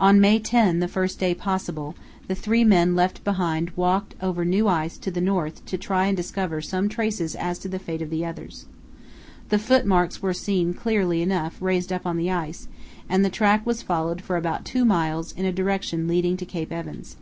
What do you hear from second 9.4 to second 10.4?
The footmarks were